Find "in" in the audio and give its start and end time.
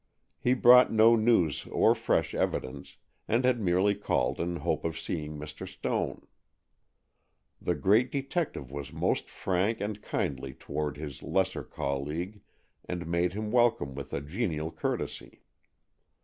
4.39-4.55